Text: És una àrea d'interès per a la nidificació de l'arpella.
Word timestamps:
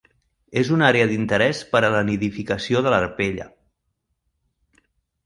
És 0.59 0.69
una 0.77 0.85
àrea 0.93 1.09
d'interès 1.11 1.59
per 1.75 1.81
a 1.89 1.91
la 1.95 2.01
nidificació 2.07 2.81
de 2.87 2.95
l'arpella. 2.95 3.47